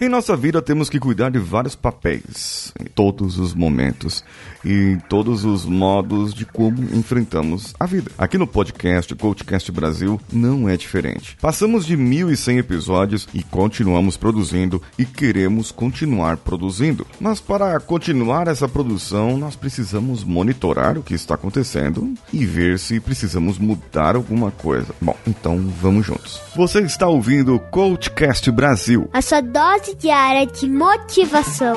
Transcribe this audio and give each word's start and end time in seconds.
Em 0.00 0.08
nossa 0.08 0.36
vida 0.36 0.62
temos 0.62 0.88
que 0.88 1.00
cuidar 1.00 1.28
de 1.28 1.40
vários 1.40 1.74
papéis, 1.74 2.72
em 2.78 2.84
todos 2.84 3.36
os 3.36 3.52
momentos 3.52 4.22
e 4.64 4.92
em 4.92 4.98
todos 5.00 5.44
os 5.44 5.64
modos 5.64 6.32
de 6.32 6.46
como 6.46 6.80
enfrentamos 6.96 7.74
a 7.80 7.84
vida. 7.84 8.08
Aqui 8.16 8.38
no 8.38 8.46
podcast 8.46 9.12
Coachcast 9.16 9.72
Brasil 9.72 10.20
não 10.32 10.68
é 10.68 10.76
diferente. 10.76 11.36
Passamos 11.40 11.84
de 11.84 11.96
1.100 11.96 12.58
episódios 12.58 13.26
e 13.34 13.42
continuamos 13.42 14.16
produzindo 14.16 14.80
e 14.96 15.04
queremos 15.04 15.72
continuar 15.72 16.36
produzindo. 16.36 17.04
Mas 17.18 17.40
para 17.40 17.80
continuar 17.80 18.46
essa 18.46 18.68
produção, 18.68 19.36
nós 19.36 19.56
precisamos 19.56 20.22
monitorar 20.22 20.96
o 20.96 21.02
que 21.02 21.14
está 21.14 21.34
acontecendo 21.34 22.14
e 22.32 22.46
ver 22.46 22.78
se 22.78 23.00
precisamos 23.00 23.58
mudar 23.58 24.14
alguma 24.14 24.52
coisa. 24.52 24.94
Bom, 25.00 25.16
então 25.26 25.58
vamos 25.82 26.06
juntos. 26.06 26.40
Você 26.54 26.82
está 26.82 27.08
ouvindo 27.08 27.58
Coachcast 27.72 28.48
Brasil. 28.52 29.10
A 29.12 29.20
sua 29.20 29.40
dose 29.40 29.87
diária 29.94 30.46
de 30.46 30.68
motivação. 30.68 31.76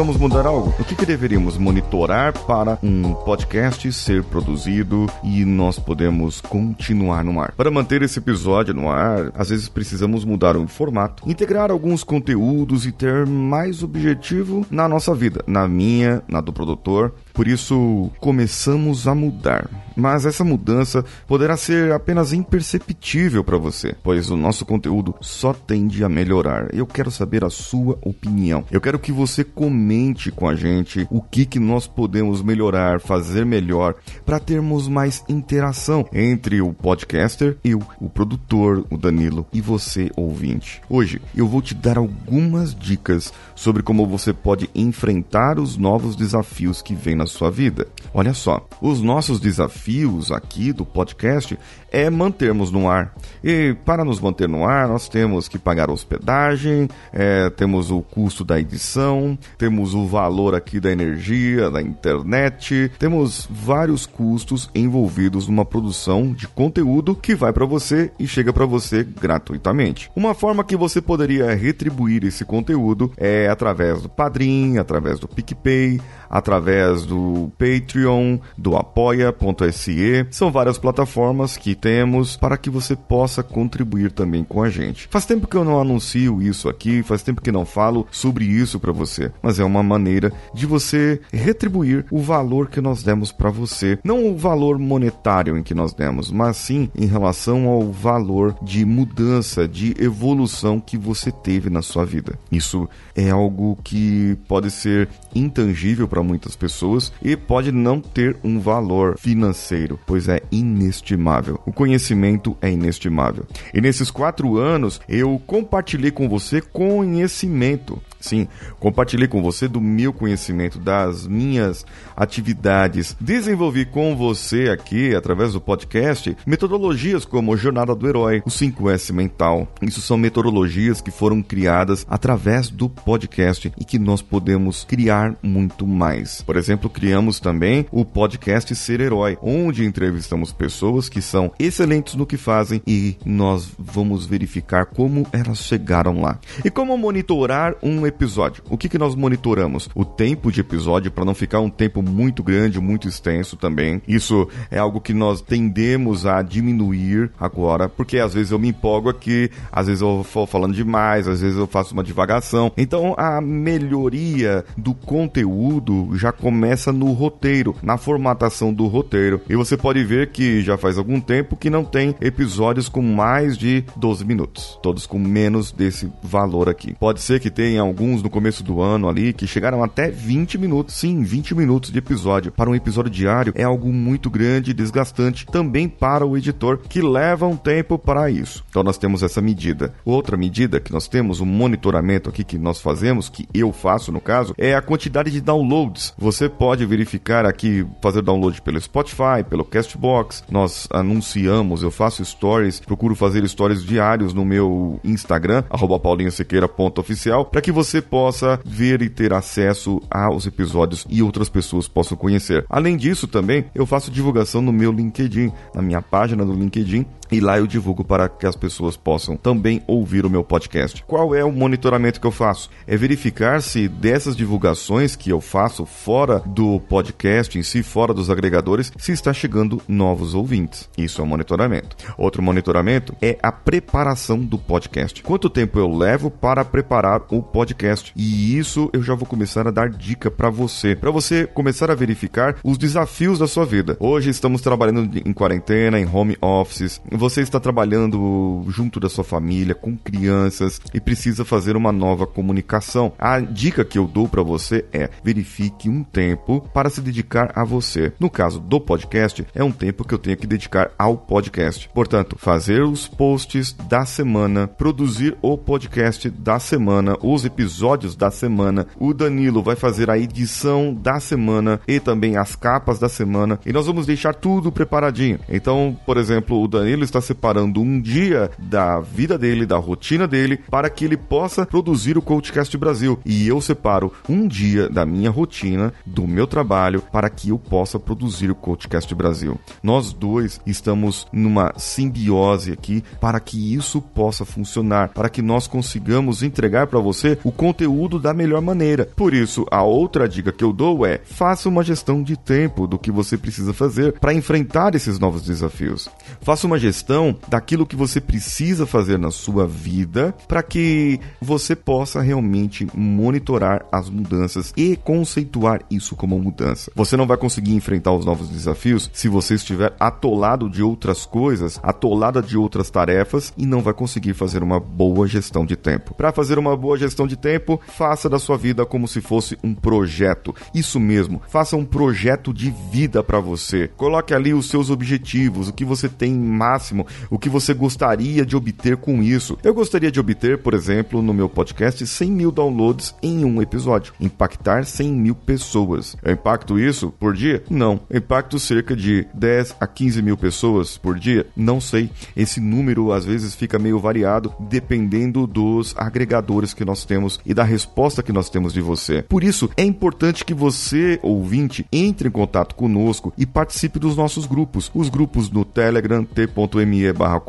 Precisamos 0.00 0.16
mudar 0.16 0.46
algo? 0.46 0.74
O 0.78 0.84
que, 0.84 0.94
que 0.94 1.04
deveríamos 1.04 1.58
monitorar 1.58 2.32
para 2.32 2.78
um 2.82 3.12
podcast 3.12 3.92
ser 3.92 4.24
produzido 4.24 5.06
e 5.22 5.44
nós 5.44 5.78
podemos 5.78 6.40
continuar 6.40 7.22
no 7.22 7.38
ar? 7.38 7.52
Para 7.52 7.70
manter 7.70 8.00
esse 8.00 8.18
episódio 8.18 8.72
no 8.72 8.88
ar, 8.88 9.30
às 9.34 9.50
vezes 9.50 9.68
precisamos 9.68 10.24
mudar 10.24 10.56
o 10.56 10.66
formato, 10.66 11.28
integrar 11.28 11.70
alguns 11.70 12.02
conteúdos 12.02 12.86
e 12.86 12.92
ter 12.92 13.26
mais 13.26 13.82
objetivo 13.82 14.66
na 14.70 14.88
nossa 14.88 15.14
vida, 15.14 15.44
na 15.46 15.68
minha, 15.68 16.22
na 16.26 16.40
do 16.40 16.50
produtor. 16.50 17.12
Por 17.32 17.46
isso, 17.46 18.10
começamos 18.20 19.06
a 19.06 19.14
mudar. 19.14 19.68
Mas 19.96 20.24
essa 20.24 20.44
mudança 20.44 21.04
poderá 21.26 21.56
ser 21.56 21.92
apenas 21.92 22.32
imperceptível 22.32 23.44
para 23.44 23.58
você, 23.58 23.94
pois 24.02 24.30
o 24.30 24.36
nosso 24.36 24.64
conteúdo 24.64 25.14
só 25.20 25.52
tende 25.52 26.02
a 26.02 26.08
melhorar. 26.08 26.68
Eu 26.72 26.86
quero 26.86 27.10
saber 27.10 27.44
a 27.44 27.50
sua 27.50 27.98
opinião. 28.00 28.64
Eu 28.70 28.80
quero 28.80 28.98
que 28.98 29.12
você 29.12 29.44
comente 29.44 30.30
com 30.30 30.48
a 30.48 30.54
gente 30.54 31.06
o 31.10 31.20
que, 31.20 31.44
que 31.44 31.58
nós 31.58 31.86
podemos 31.86 32.42
melhorar, 32.42 33.00
fazer 33.00 33.44
melhor, 33.44 33.94
para 34.24 34.40
termos 34.40 34.88
mais 34.88 35.24
interação 35.28 36.06
entre 36.12 36.60
o 36.62 36.72
podcaster, 36.72 37.56
eu, 37.62 37.82
o 38.00 38.08
produtor, 38.08 38.86
o 38.90 38.96
Danilo 38.96 39.46
e 39.52 39.60
você, 39.60 40.10
ouvinte. 40.16 40.80
Hoje 40.88 41.20
eu 41.36 41.46
vou 41.46 41.60
te 41.60 41.74
dar 41.74 41.98
algumas 41.98 42.74
dicas 42.74 43.32
sobre 43.54 43.82
como 43.82 44.06
você 44.06 44.32
pode 44.32 44.70
enfrentar 44.74 45.58
os 45.58 45.76
novos 45.76 46.16
desafios 46.16 46.80
que 46.80 46.94
vêm 46.94 47.19
na 47.20 47.26
sua 47.26 47.50
vida. 47.50 47.86
Olha 48.14 48.32
só, 48.32 48.66
os 48.80 49.02
nossos 49.02 49.38
desafios 49.38 50.32
aqui 50.32 50.72
do 50.72 50.86
podcast 50.86 51.58
é 51.92 52.08
mantermos 52.08 52.70
no 52.70 52.88
ar. 52.88 53.14
E 53.44 53.76
para 53.84 54.04
nos 54.04 54.20
manter 54.20 54.48
no 54.48 54.64
ar, 54.64 54.88
nós 54.88 55.08
temos 55.08 55.48
que 55.48 55.58
pagar 55.58 55.90
hospedagem, 55.90 56.88
é, 57.12 57.50
temos 57.50 57.90
o 57.90 58.00
custo 58.00 58.44
da 58.44 58.58
edição, 58.58 59.38
temos 59.58 59.94
o 59.94 60.06
valor 60.06 60.54
aqui 60.54 60.80
da 60.80 60.90
energia, 60.90 61.68
da 61.68 61.82
internet, 61.82 62.90
temos 62.98 63.46
vários 63.50 64.06
custos 64.06 64.70
envolvidos 64.74 65.46
numa 65.46 65.64
produção 65.64 66.32
de 66.32 66.48
conteúdo 66.48 67.14
que 67.14 67.34
vai 67.34 67.52
para 67.52 67.66
você 67.66 68.10
e 68.18 68.26
chega 68.26 68.52
para 68.52 68.64
você 68.64 69.04
gratuitamente. 69.04 70.10
Uma 70.16 70.32
forma 70.32 70.64
que 70.64 70.76
você 70.76 71.00
poderia 71.02 71.54
retribuir 71.54 72.24
esse 72.24 72.44
conteúdo 72.44 73.12
é 73.16 73.48
através 73.48 74.02
do 74.02 74.08
Padrim, 74.08 74.78
através 74.78 75.18
do 75.18 75.28
PicPay, 75.28 76.00
através 76.30 77.04
do 77.10 77.50
Patreon, 77.58 78.38
do 78.56 78.76
apoia.se. 78.76 80.26
São 80.30 80.52
várias 80.52 80.78
plataformas 80.78 81.56
que 81.56 81.74
temos 81.74 82.36
para 82.36 82.56
que 82.56 82.70
você 82.70 82.94
possa 82.94 83.42
contribuir 83.42 84.12
também 84.12 84.44
com 84.44 84.62
a 84.62 84.70
gente. 84.70 85.08
Faz 85.10 85.26
tempo 85.26 85.48
que 85.48 85.56
eu 85.56 85.64
não 85.64 85.80
anuncio 85.80 86.40
isso 86.40 86.68
aqui, 86.68 87.02
faz 87.02 87.24
tempo 87.24 87.42
que 87.42 87.50
não 87.50 87.66
falo 87.66 88.06
sobre 88.12 88.44
isso 88.44 88.78
para 88.78 88.92
você, 88.92 89.32
mas 89.42 89.58
é 89.58 89.64
uma 89.64 89.82
maneira 89.82 90.32
de 90.54 90.66
você 90.66 91.20
retribuir 91.32 92.06
o 92.12 92.20
valor 92.20 92.68
que 92.68 92.80
nós 92.80 93.02
demos 93.02 93.32
para 93.32 93.50
você, 93.50 93.98
não 94.04 94.28
o 94.28 94.36
valor 94.36 94.78
monetário 94.78 95.58
em 95.58 95.64
que 95.64 95.74
nós 95.74 95.92
demos, 95.92 96.30
mas 96.30 96.56
sim 96.58 96.88
em 96.94 97.06
relação 97.06 97.66
ao 97.66 97.90
valor 97.90 98.54
de 98.62 98.84
mudança, 98.84 99.66
de 99.66 99.96
evolução 99.98 100.78
que 100.78 100.96
você 100.96 101.32
teve 101.32 101.68
na 101.70 101.82
sua 101.82 102.04
vida. 102.04 102.38
Isso 102.52 102.88
é 103.16 103.30
algo 103.30 103.76
que 103.82 104.38
pode 104.46 104.70
ser 104.70 105.08
intangível 105.34 106.06
para 106.06 106.22
muitas 106.22 106.54
pessoas 106.54 106.99
e 107.22 107.36
pode 107.36 107.70
não 107.72 108.00
ter 108.00 108.36
um 108.42 108.58
valor 108.58 109.16
financeiro, 109.18 109.98
pois 110.06 110.28
é 110.28 110.40
inestimável. 110.50 111.60
O 111.64 111.72
conhecimento 111.72 112.56
é 112.60 112.70
inestimável. 112.70 113.46
E 113.72 113.80
nesses 113.80 114.10
quatro 114.10 114.58
anos 114.58 115.00
eu 115.08 115.40
compartilhei 115.46 116.10
com 116.10 116.28
você 116.28 116.60
conhecimento. 116.60 118.02
Sim, 118.20 118.46
compartilhei 118.78 119.26
com 119.26 119.42
você 119.42 119.66
do 119.66 119.80
meu 119.80 120.12
conhecimento, 120.12 120.78
das 120.78 121.26
minhas 121.26 121.86
atividades. 122.14 123.16
Desenvolvi 123.18 123.86
com 123.86 124.14
você 124.14 124.68
aqui, 124.68 125.14
através 125.14 125.54
do 125.54 125.60
podcast, 125.60 126.36
metodologias 126.46 127.24
como 127.24 127.56
Jornada 127.56 127.94
do 127.94 128.06
Herói, 128.06 128.42
o 128.44 128.50
5S 128.50 129.12
Mental. 129.12 129.66
Isso 129.80 130.02
são 130.02 130.18
metodologias 130.18 131.00
que 131.00 131.10
foram 131.10 131.42
criadas 131.42 132.06
através 132.08 132.68
do 132.68 132.88
podcast 132.88 133.72
e 133.78 133.84
que 133.84 133.98
nós 133.98 134.20
podemos 134.20 134.84
criar 134.84 135.34
muito 135.42 135.86
mais. 135.86 136.42
Por 136.42 136.56
exemplo, 136.56 136.90
criamos 136.90 137.40
também 137.40 137.86
o 137.90 138.04
podcast 138.04 138.74
Ser 138.74 139.00
Herói, 139.00 139.38
onde 139.40 139.84
entrevistamos 139.84 140.52
pessoas 140.52 141.08
que 141.08 141.22
são 141.22 141.52
excelentes 141.58 142.14
no 142.14 142.26
que 142.26 142.36
fazem 142.36 142.82
e 142.86 143.16
nós 143.24 143.68
vamos 143.78 144.26
verificar 144.26 144.84
como 144.86 145.26
elas 145.32 145.58
chegaram 145.58 146.20
lá. 146.20 146.38
E 146.64 146.70
como 146.70 146.96
monitorar 146.98 147.74
um 147.82 148.06
episódio. 148.10 148.62
O 148.68 148.76
que, 148.76 148.88
que 148.88 148.98
nós 148.98 149.14
monitoramos? 149.14 149.88
O 149.94 150.04
tempo 150.04 150.52
de 150.52 150.60
episódio 150.60 151.10
para 151.10 151.24
não 151.24 151.34
ficar 151.34 151.60
um 151.60 151.70
tempo 151.70 152.02
muito 152.02 152.42
grande, 152.42 152.80
muito 152.80 153.08
extenso 153.08 153.56
também. 153.56 154.02
Isso 154.06 154.48
é 154.70 154.78
algo 154.78 155.00
que 155.00 155.14
nós 155.14 155.40
tendemos 155.40 156.26
a 156.26 156.42
diminuir 156.42 157.30
agora, 157.38 157.88
porque 157.88 158.18
às 158.18 158.34
vezes 158.34 158.52
eu 158.52 158.58
me 158.58 158.68
empolgo 158.68 159.08
aqui, 159.08 159.50
às 159.72 159.86
vezes 159.86 160.02
eu 160.02 160.22
vou 160.22 160.46
falando 160.46 160.74
demais, 160.74 161.26
às 161.26 161.40
vezes 161.40 161.58
eu 161.58 161.66
faço 161.66 161.94
uma 161.94 162.04
divagação. 162.04 162.72
Então 162.76 163.14
a 163.16 163.40
melhoria 163.40 164.64
do 164.76 164.94
conteúdo 164.94 166.10
já 166.16 166.32
começa 166.32 166.92
no 166.92 167.12
roteiro, 167.12 167.74
na 167.82 167.96
formatação 167.96 168.72
do 168.72 168.86
roteiro. 168.86 169.40
E 169.48 169.56
você 169.56 169.76
pode 169.76 170.02
ver 170.04 170.30
que 170.30 170.62
já 170.62 170.76
faz 170.76 170.98
algum 170.98 171.20
tempo 171.20 171.56
que 171.56 171.70
não 171.70 171.84
tem 171.84 172.14
episódios 172.20 172.88
com 172.88 173.02
mais 173.02 173.56
de 173.56 173.84
12 173.96 174.24
minutos, 174.24 174.78
todos 174.82 175.06
com 175.06 175.18
menos 175.18 175.72
desse 175.72 176.10
valor 176.22 176.68
aqui. 176.68 176.94
Pode 176.98 177.20
ser 177.20 177.40
que 177.40 177.50
tenha 177.50 177.80
algum 177.80 177.99
alguns 178.00 178.22
no 178.22 178.30
começo 178.30 178.64
do 178.64 178.80
ano 178.80 179.10
ali 179.10 179.34
que 179.34 179.46
chegaram 179.46 179.84
até 179.84 180.10
20 180.10 180.56
minutos. 180.56 180.94
Sim, 180.94 181.22
20 181.22 181.54
minutos 181.54 181.92
de 181.92 181.98
episódio. 181.98 182.50
Para 182.50 182.70
um 182.70 182.74
episódio 182.74 183.10
diário 183.10 183.52
é 183.54 183.62
algo 183.62 183.92
muito 183.92 184.30
grande 184.30 184.70
e 184.70 184.74
desgastante 184.74 185.44
também 185.44 185.86
para 185.86 186.24
o 186.24 186.34
editor, 186.34 186.78
que 186.78 187.02
leva 187.02 187.46
um 187.46 187.56
tempo 187.56 187.98
para 187.98 188.30
isso. 188.30 188.64
Então 188.70 188.82
nós 188.82 188.96
temos 188.96 189.22
essa 189.22 189.42
medida. 189.42 189.92
Outra 190.02 190.34
medida 190.34 190.80
que 190.80 190.90
nós 190.90 191.08
temos, 191.08 191.40
um 191.40 191.46
monitoramento 191.46 192.30
aqui 192.30 192.42
que 192.42 192.56
nós 192.56 192.80
fazemos, 192.80 193.28
que 193.28 193.46
eu 193.52 193.70
faço 193.70 194.10
no 194.10 194.20
caso, 194.20 194.54
é 194.56 194.74
a 194.74 194.80
quantidade 194.80 195.30
de 195.30 195.42
downloads. 195.42 196.14
Você 196.16 196.48
pode 196.48 196.86
verificar 196.86 197.44
aqui, 197.44 197.86
fazer 198.00 198.22
download 198.22 198.62
pelo 198.62 198.80
Spotify, 198.80 199.44
pelo 199.48 199.64
Castbox. 199.64 200.42
Nós 200.50 200.88
anunciamos, 200.90 201.82
eu 201.82 201.90
faço 201.90 202.24
stories, 202.24 202.80
procuro 202.80 203.14
fazer 203.14 203.46
stories 203.46 203.84
diários 203.84 204.32
no 204.32 204.44
meu 204.44 204.98
Instagram, 205.04 205.64
paulinhosequeira.oficial, 206.02 207.44
para 207.44 207.60
que 207.60 207.70
você 207.70 207.89
você 207.90 208.00
possa 208.00 208.60
ver 208.64 209.02
e 209.02 209.08
ter 209.08 209.32
acesso 209.32 210.00
aos 210.08 210.46
episódios 210.46 211.04
e 211.10 211.22
outras 211.22 211.48
pessoas 211.48 211.88
possam 211.88 212.16
conhecer. 212.16 212.64
Além 212.68 212.96
disso, 212.96 213.26
também 213.26 213.64
eu 213.74 213.84
faço 213.84 214.10
divulgação 214.10 214.62
no 214.62 214.72
meu 214.72 214.92
LinkedIn, 214.92 215.52
na 215.74 215.82
minha 215.82 216.00
página 216.00 216.44
do 216.44 216.52
LinkedIn 216.52 217.04
e 217.32 217.40
lá 217.40 217.58
eu 217.58 217.66
divulgo 217.66 218.04
para 218.04 218.28
que 218.28 218.46
as 218.46 218.56
pessoas 218.56 218.96
possam 218.96 219.36
também 219.36 219.82
ouvir 219.86 220.26
o 220.26 220.30
meu 220.30 220.42
podcast. 220.42 221.04
Qual 221.04 221.34
é 221.34 221.44
o 221.44 221.52
monitoramento 221.52 222.20
que 222.20 222.26
eu 222.26 222.32
faço? 222.32 222.68
É 222.86 222.96
verificar 222.96 223.62
se 223.62 223.86
dessas 223.86 224.36
divulgações 224.36 225.14
que 225.14 225.30
eu 225.30 225.40
faço 225.40 225.86
fora 225.86 226.40
do 226.44 226.80
podcast 226.80 227.56
em 227.56 227.62
si, 227.62 227.82
fora 227.82 228.12
dos 228.12 228.30
agregadores, 228.30 228.92
se 228.98 229.12
está 229.12 229.32
chegando 229.32 229.80
novos 229.86 230.34
ouvintes. 230.34 230.88
Isso 230.98 231.20
é 231.20 231.24
um 231.24 231.28
monitoramento. 231.28 231.96
Outro 232.18 232.42
monitoramento 232.42 233.14
é 233.22 233.38
a 233.42 233.52
preparação 233.52 234.40
do 234.40 234.58
podcast. 234.58 235.22
Quanto 235.22 235.48
tempo 235.48 235.78
eu 235.78 235.88
levo 235.88 236.30
para 236.30 236.64
preparar 236.64 237.22
o 237.30 237.42
podcast? 237.42 237.79
E 238.14 238.58
isso 238.58 238.90
eu 238.92 239.02
já 239.02 239.14
vou 239.14 239.26
começar 239.26 239.66
a 239.66 239.70
dar 239.70 239.88
dica 239.88 240.30
para 240.30 240.50
você, 240.50 240.94
para 240.94 241.10
você 241.10 241.46
começar 241.46 241.90
a 241.90 241.94
verificar 241.94 242.56
os 242.62 242.76
desafios 242.76 243.38
da 243.38 243.46
sua 243.46 243.64
vida. 243.64 243.96
Hoje 243.98 244.28
estamos 244.28 244.60
trabalhando 244.60 245.18
em 245.24 245.32
quarentena, 245.32 245.98
em 245.98 246.06
home 246.06 246.36
offices. 246.42 247.00
Você 247.10 247.40
está 247.40 247.58
trabalhando 247.58 248.62
junto 248.68 249.00
da 249.00 249.08
sua 249.08 249.24
família, 249.24 249.74
com 249.74 249.96
crianças 249.96 250.78
e 250.92 251.00
precisa 251.00 251.42
fazer 251.42 251.74
uma 251.74 251.90
nova 251.90 252.26
comunicação. 252.26 253.14
A 253.18 253.40
dica 253.40 253.82
que 253.82 253.98
eu 253.98 254.06
dou 254.06 254.28
para 254.28 254.42
você 254.42 254.84
é: 254.92 255.08
verifique 255.24 255.88
um 255.88 256.04
tempo 256.04 256.60
para 256.74 256.90
se 256.90 257.00
dedicar 257.00 257.50
a 257.54 257.64
você. 257.64 258.12
No 258.20 258.28
caso 258.28 258.60
do 258.60 258.78
podcast, 258.78 259.46
é 259.54 259.64
um 259.64 259.72
tempo 259.72 260.06
que 260.06 260.12
eu 260.12 260.18
tenho 260.18 260.36
que 260.36 260.46
dedicar 260.46 260.90
ao 260.98 261.16
podcast. 261.16 261.88
Portanto, 261.94 262.36
fazer 262.38 262.82
os 262.82 263.08
posts 263.08 263.72
da 263.72 264.04
semana, 264.04 264.68
produzir 264.68 265.34
o 265.40 265.56
podcast 265.56 266.28
da 266.28 266.58
semana, 266.58 267.16
os 267.22 267.46
episódios 267.46 267.69
da 268.16 268.30
semana. 268.30 268.86
O 268.98 269.12
Danilo 269.14 269.62
vai 269.62 269.76
fazer 269.76 270.10
a 270.10 270.18
edição 270.18 270.94
da 270.94 271.20
semana 271.20 271.80
e 271.86 271.98
também 272.00 272.36
as 272.36 272.54
capas 272.54 272.98
da 272.98 273.08
semana 273.08 273.58
e 273.64 273.72
nós 273.72 273.86
vamos 273.86 274.06
deixar 274.06 274.34
tudo 274.34 274.72
preparadinho. 274.72 275.38
Então, 275.48 275.96
por 276.04 276.16
exemplo, 276.16 276.62
o 276.62 276.68
Danilo 276.68 277.04
está 277.04 277.20
separando 277.20 277.80
um 277.80 278.00
dia 278.00 278.50
da 278.58 279.00
vida 279.00 279.38
dele, 279.38 279.66
da 279.66 279.78
rotina 279.78 280.26
dele, 280.26 280.58
para 280.70 280.90
que 280.90 281.04
ele 281.04 281.16
possa 281.16 281.66
produzir 281.66 282.18
o 282.18 282.22
Coachcast 282.22 282.76
Brasil. 282.76 283.18
E 283.24 283.46
eu 283.46 283.60
separo 283.60 284.12
um 284.28 284.46
dia 284.46 284.88
da 284.88 285.06
minha 285.06 285.30
rotina, 285.30 285.92
do 286.04 286.26
meu 286.26 286.46
trabalho, 286.46 287.02
para 287.12 287.30
que 287.30 287.50
eu 287.50 287.58
possa 287.58 287.98
produzir 287.98 288.50
o 288.50 288.54
Coachcast 288.54 289.14
Brasil. 289.14 289.58
Nós 289.82 290.12
dois 290.12 290.60
estamos 290.66 291.26
numa 291.32 291.72
simbiose 291.76 292.72
aqui 292.72 293.02
para 293.20 293.40
que 293.40 293.74
isso 293.74 294.00
possa 294.00 294.44
funcionar, 294.44 295.10
para 295.10 295.28
que 295.28 295.42
nós 295.42 295.66
consigamos 295.66 296.42
entregar 296.42 296.86
para 296.86 297.00
você 297.00 297.38
o 297.44 297.49
conteúdo 297.52 298.18
da 298.18 298.32
melhor 298.34 298.60
maneira. 298.60 299.08
Por 299.16 299.34
isso, 299.34 299.66
a 299.70 299.82
outra 299.82 300.28
dica 300.28 300.52
que 300.52 300.64
eu 300.64 300.72
dou 300.72 301.06
é: 301.06 301.20
faça 301.24 301.68
uma 301.68 301.82
gestão 301.82 302.22
de 302.22 302.36
tempo 302.36 302.86
do 302.86 302.98
que 302.98 303.10
você 303.10 303.36
precisa 303.36 303.72
fazer 303.72 304.18
para 304.18 304.34
enfrentar 304.34 304.94
esses 304.94 305.18
novos 305.18 305.42
desafios. 305.42 306.08
Faça 306.40 306.66
uma 306.66 306.78
gestão 306.78 307.36
daquilo 307.48 307.86
que 307.86 307.96
você 307.96 308.20
precisa 308.20 308.86
fazer 308.86 309.18
na 309.18 309.30
sua 309.30 309.66
vida 309.66 310.34
para 310.46 310.62
que 310.62 311.20
você 311.40 311.74
possa 311.74 312.20
realmente 312.20 312.86
monitorar 312.94 313.84
as 313.90 314.08
mudanças 314.08 314.72
e 314.76 314.96
conceituar 314.96 315.80
isso 315.90 316.16
como 316.16 316.38
mudança. 316.38 316.90
Você 316.94 317.16
não 317.16 317.26
vai 317.26 317.36
conseguir 317.36 317.74
enfrentar 317.74 318.12
os 318.12 318.24
novos 318.24 318.48
desafios 318.48 319.10
se 319.12 319.28
você 319.28 319.54
estiver 319.54 319.94
atolado 319.98 320.68
de 320.68 320.82
outras 320.82 321.26
coisas, 321.26 321.78
atolada 321.82 322.42
de 322.42 322.56
outras 322.56 322.90
tarefas 322.90 323.52
e 323.56 323.66
não 323.66 323.82
vai 323.82 323.94
conseguir 323.94 324.34
fazer 324.34 324.62
uma 324.62 324.80
boa 324.80 325.26
gestão 325.26 325.64
de 325.64 325.76
tempo. 325.76 326.14
Para 326.14 326.32
fazer 326.32 326.58
uma 326.58 326.76
boa 326.76 326.96
gestão 326.96 327.26
de 327.26 327.36
tempo, 327.40 327.80
faça 327.88 328.28
da 328.28 328.38
sua 328.38 328.56
vida 328.56 328.86
como 328.86 329.08
se 329.08 329.20
fosse 329.20 329.58
um 329.64 329.74
projeto. 329.74 330.54
Isso 330.74 331.00
mesmo, 331.00 331.42
faça 331.48 331.76
um 331.76 331.84
projeto 331.84 332.52
de 332.52 332.72
vida 332.92 333.22
para 333.22 333.40
você. 333.40 333.88
Coloque 333.96 334.34
ali 334.34 334.54
os 334.54 334.68
seus 334.68 334.90
objetivos, 334.90 335.68
o 335.68 335.72
que 335.72 335.84
você 335.84 336.08
tem 336.08 336.32
máximo, 336.32 337.06
o 337.30 337.38
que 337.38 337.48
você 337.48 337.74
gostaria 337.74 338.44
de 338.44 338.56
obter 338.56 338.96
com 338.96 339.22
isso. 339.22 339.58
Eu 339.62 339.74
gostaria 339.74 340.10
de 340.10 340.20
obter, 340.20 340.58
por 340.58 340.74
exemplo, 340.74 341.22
no 341.22 341.34
meu 341.34 341.48
podcast 341.48 342.06
100 342.06 342.30
mil 342.30 342.52
downloads 342.52 343.14
em 343.22 343.44
um 343.44 343.60
episódio, 343.62 344.12
impactar 344.20 344.84
100 344.84 345.12
mil 345.12 345.34
pessoas. 345.34 346.16
Eu 346.22 346.32
impacto 346.32 346.78
isso 346.78 347.12
por 347.18 347.34
dia? 347.34 347.62
Não. 347.70 348.00
Eu 348.08 348.18
impacto 348.18 348.58
cerca 348.58 348.94
de 348.94 349.26
10 349.34 349.76
a 349.80 349.86
15 349.86 350.22
mil 350.22 350.36
pessoas 350.36 350.98
por 350.98 351.18
dia? 351.18 351.46
Não 351.56 351.80
sei. 351.80 352.10
Esse 352.36 352.60
número 352.60 353.12
às 353.12 353.24
vezes 353.24 353.54
fica 353.54 353.78
meio 353.78 353.98
variado 353.98 354.52
dependendo 354.58 355.46
dos 355.46 355.94
agregadores 355.96 356.74
que 356.74 356.84
nós 356.84 357.04
temos 357.04 357.29
e 357.44 357.54
da 357.54 357.62
resposta 357.62 358.22
que 358.22 358.32
nós 358.32 358.48
temos 358.48 358.72
de 358.72 358.80
você. 358.80 359.22
Por 359.22 359.44
isso, 359.44 359.70
é 359.76 359.84
importante 359.84 360.44
que 360.44 360.54
você, 360.54 361.18
ouvinte, 361.22 361.86
entre 361.92 362.28
em 362.28 362.32
contato 362.32 362.74
conosco 362.74 363.32
e 363.36 363.46
participe 363.46 363.98
dos 363.98 364.16
nossos 364.16 364.46
grupos. 364.46 364.90
Os 364.94 365.08
grupos 365.08 365.50
no 365.50 365.64
Telegram, 365.64 366.24
t.me 366.24 367.12
barra 367.12 367.42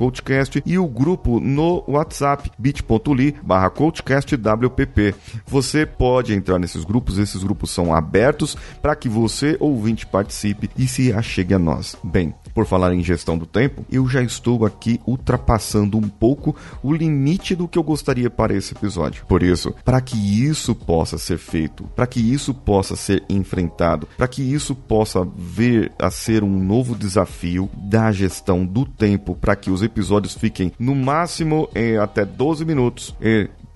e 0.66 0.78
o 0.78 0.88
grupo 0.88 1.40
no 1.40 1.84
WhatsApp, 1.88 2.52
bit.ly 2.58 3.36
barra. 3.42 3.72
Você 5.48 5.86
pode 5.86 6.34
entrar 6.34 6.60
nesses 6.60 6.84
grupos, 6.84 7.18
esses 7.18 7.44
grupos 7.44 7.72
são 7.72 7.94
abertos 7.94 8.58
para 8.82 8.96
que 8.96 9.08
você, 9.08 9.56
ouvinte, 9.60 10.06
participe 10.06 10.70
e 10.78 10.88
se 10.88 11.14
achegue 11.14 11.54
a 11.54 11.60
nós. 11.60 11.96
Bem, 12.04 12.34
por 12.54 12.66
falar 12.66 12.94
em 12.94 13.04
gestão 13.04 13.38
do 13.38 13.46
tempo, 13.46 13.86
eu 13.92 14.08
já 14.08 14.22
estou 14.22 14.66
aqui 14.66 15.00
ultrapassando 15.06 15.98
um 15.98 16.08
pouco 16.10 16.56
o 16.84 16.94
limite 16.94 17.56
do 17.56 17.68
que 17.68 17.78
eu 17.78 17.84
gostaria 17.84 18.30
para 18.30 18.54
esse 18.54 18.74
episódio. 18.74 19.26
Por 19.26 19.44
isso, 19.44 19.71
para 19.84 20.02
que 20.02 20.18
isso 20.18 20.74
possa 20.76 21.18
ser 21.18 21.38
feito, 21.38 21.84
para 21.96 22.08
que 22.08 22.20
isso 22.20 22.54
possa 22.54 22.96
ser 22.96 23.24
enfrentado, 23.30 24.08
para 24.18 24.28
que 24.28 24.42
isso 24.42 24.76
possa 24.76 25.28
vir 25.36 25.92
a 26.00 26.10
ser 26.10 26.44
um 26.44 26.64
novo 26.64 26.96
desafio 26.96 27.70
da 27.76 28.12
gestão 28.12 28.66
do 28.66 28.86
tempo, 28.86 29.36
para 29.36 29.56
que 29.56 29.72
os 29.72 29.82
episódios 29.82 30.34
fiquem 30.34 30.72
no 30.80 30.96
máximo 30.96 31.70
em 31.76 31.98
até 31.98 32.26
12 32.26 32.66
minutos, 32.66 33.16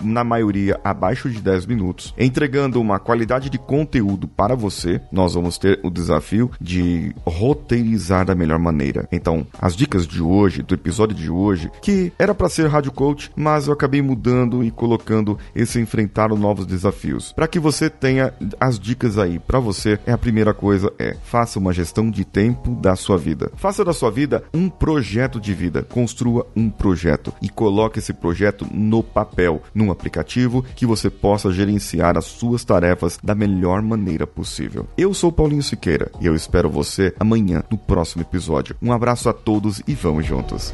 na 0.03 0.23
maioria 0.23 0.79
abaixo 0.83 1.29
de 1.29 1.41
10 1.41 1.65
minutos, 1.65 2.13
entregando 2.17 2.81
uma 2.81 2.99
qualidade 2.99 3.49
de 3.49 3.57
conteúdo 3.57 4.27
para 4.27 4.55
você, 4.55 5.01
nós 5.11 5.33
vamos 5.33 5.57
ter 5.57 5.79
o 5.83 5.89
desafio 5.89 6.51
de 6.59 7.15
roteirizar 7.25 8.25
da 8.25 8.35
melhor 8.35 8.59
maneira. 8.59 9.07
Então, 9.11 9.45
as 9.59 9.75
dicas 9.75 10.07
de 10.07 10.21
hoje, 10.21 10.61
do 10.61 10.73
episódio 10.73 11.15
de 11.15 11.29
hoje, 11.29 11.71
que 11.81 12.11
era 12.17 12.33
para 12.33 12.49
ser 12.49 12.67
rádio 12.67 12.91
coach, 12.91 13.31
mas 13.35 13.67
eu 13.67 13.73
acabei 13.73 14.01
mudando 14.01 14.63
e 14.63 14.71
colocando 14.71 15.37
esse 15.55 15.79
enfrentar 15.79 16.31
os 16.31 16.39
novos 16.39 16.65
desafios. 16.65 17.31
Para 17.31 17.47
que 17.47 17.59
você 17.59 17.89
tenha 17.89 18.33
as 18.59 18.79
dicas 18.79 19.17
aí 19.17 19.39
para 19.39 19.59
você, 19.59 19.99
é 20.05 20.11
a 20.11 20.17
primeira 20.17 20.53
coisa 20.53 20.91
é 20.99 21.15
faça 21.23 21.59
uma 21.59 21.73
gestão 21.73 22.09
de 22.09 22.25
tempo 22.25 22.75
da 22.75 22.95
sua 22.95 23.17
vida. 23.17 23.51
Faça 23.55 23.83
da 23.83 23.93
sua 23.93 24.11
vida 24.11 24.43
um 24.53 24.69
projeto 24.69 25.39
de 25.39 25.53
vida, 25.53 25.83
construa 25.83 26.45
um 26.55 26.69
projeto 26.69 27.33
e 27.41 27.49
coloque 27.49 27.99
esse 27.99 28.13
projeto 28.13 28.65
no 28.71 29.03
papel, 29.03 29.61
num 29.85 29.91
aplicativo 29.91 30.63
que 30.75 30.85
você 30.85 31.09
possa 31.09 31.51
gerenciar 31.51 32.17
as 32.17 32.25
suas 32.25 32.63
tarefas 32.65 33.19
da 33.23 33.35
melhor 33.35 33.81
maneira 33.81 34.25
possível. 34.25 34.87
Eu 34.97 35.13
sou 35.13 35.31
Paulinho 35.31 35.63
Siqueira 35.63 36.11
e 36.19 36.25
eu 36.25 36.35
espero 36.35 36.69
você 36.69 37.13
amanhã 37.19 37.63
no 37.69 37.77
próximo 37.77 38.23
episódio. 38.23 38.75
Um 38.81 38.91
abraço 38.91 39.29
a 39.29 39.33
todos 39.33 39.81
e 39.87 39.93
vamos 39.93 40.25
juntos. 40.25 40.73